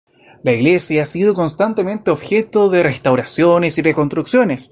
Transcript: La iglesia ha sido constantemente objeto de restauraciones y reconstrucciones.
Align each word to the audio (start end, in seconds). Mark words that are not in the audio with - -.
La 0.41 0.51
iglesia 0.53 1.03
ha 1.03 1.05
sido 1.05 1.35
constantemente 1.35 2.09
objeto 2.09 2.71
de 2.71 2.81
restauraciones 2.81 3.77
y 3.77 3.83
reconstrucciones. 3.83 4.59